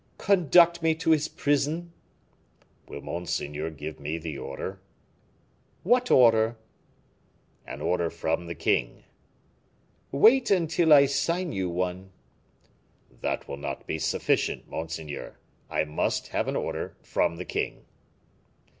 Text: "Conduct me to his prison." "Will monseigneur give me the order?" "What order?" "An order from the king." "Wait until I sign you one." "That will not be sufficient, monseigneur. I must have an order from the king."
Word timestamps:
"Conduct 0.17 0.81
me 0.81 0.95
to 0.95 1.11
his 1.11 1.27
prison." 1.27 1.93
"Will 2.87 3.01
monseigneur 3.01 3.69
give 3.69 3.99
me 3.99 4.17
the 4.17 4.35
order?" 4.35 4.81
"What 5.83 6.09
order?" 6.09 6.57
"An 7.67 7.81
order 7.81 8.09
from 8.09 8.47
the 8.47 8.55
king." 8.55 9.03
"Wait 10.11 10.49
until 10.49 10.91
I 10.91 11.05
sign 11.05 11.51
you 11.51 11.69
one." 11.69 12.09
"That 13.21 13.47
will 13.47 13.57
not 13.57 13.85
be 13.85 13.99
sufficient, 13.99 14.67
monseigneur. 14.67 15.37
I 15.69 15.83
must 15.83 16.29
have 16.29 16.47
an 16.47 16.55
order 16.55 16.95
from 17.03 17.35
the 17.35 17.45
king." 17.45 17.85